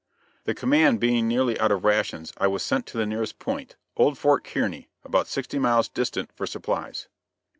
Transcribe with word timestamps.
The 0.45 0.55
command 0.55 0.99
being 0.99 1.27
nearly 1.27 1.59
out 1.59 1.71
of 1.71 1.83
rations 1.85 2.33
I 2.39 2.47
was 2.47 2.63
sent 2.63 2.87
to 2.87 2.97
the 2.97 3.05
nearest 3.05 3.37
point, 3.37 3.75
Old 3.95 4.17
Fort 4.17 4.43
Kearney, 4.43 4.89
about 5.03 5.27
sixty 5.27 5.59
miles 5.59 5.87
distant 5.87 6.31
for 6.35 6.47
supplies. 6.47 7.07